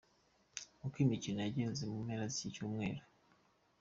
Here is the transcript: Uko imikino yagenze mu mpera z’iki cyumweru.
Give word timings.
Uko 0.85 0.95
imikino 1.05 1.37
yagenze 1.41 1.81
mu 1.89 1.97
mpera 2.05 2.25
z’iki 2.33 2.53
cyumweru. 2.55 3.03